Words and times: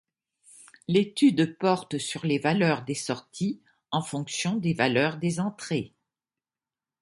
L'étude 0.87 1.59
porte 1.59 1.99
sur 1.99 2.25
les 2.25 2.39
valeurs 2.39 2.81
des 2.83 2.95
sorties 2.95 3.61
en 3.91 4.01
fonction 4.01 4.55
des 4.57 4.73
valeurs 4.73 5.17
des 5.17 5.39
entrées. 5.39 5.93